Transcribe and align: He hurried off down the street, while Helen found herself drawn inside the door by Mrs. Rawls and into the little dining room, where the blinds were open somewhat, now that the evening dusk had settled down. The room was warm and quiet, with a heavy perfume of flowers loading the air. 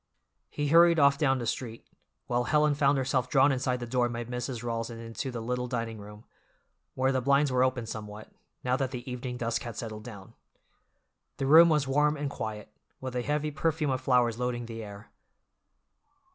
He 0.49 0.69
hurried 0.69 0.97
off 0.97 1.19
down 1.19 1.37
the 1.37 1.45
street, 1.45 1.87
while 2.25 2.45
Helen 2.45 2.73
found 2.73 2.97
herself 2.97 3.29
drawn 3.29 3.51
inside 3.51 3.79
the 3.79 3.85
door 3.85 4.09
by 4.09 4.25
Mrs. 4.25 4.63
Rawls 4.63 4.89
and 4.89 4.99
into 4.99 5.29
the 5.29 5.41
little 5.43 5.67
dining 5.67 5.99
room, 5.99 6.25
where 6.95 7.11
the 7.11 7.21
blinds 7.21 7.51
were 7.51 7.63
open 7.63 7.85
somewhat, 7.85 8.31
now 8.63 8.75
that 8.77 8.89
the 8.89 9.07
evening 9.07 9.37
dusk 9.37 9.61
had 9.61 9.77
settled 9.77 10.03
down. 10.03 10.33
The 11.37 11.45
room 11.45 11.69
was 11.69 11.87
warm 11.87 12.17
and 12.17 12.31
quiet, 12.31 12.73
with 12.99 13.15
a 13.15 13.21
heavy 13.21 13.51
perfume 13.51 13.91
of 13.91 14.01
flowers 14.01 14.39
loading 14.39 14.65
the 14.65 14.83
air. 14.83 15.11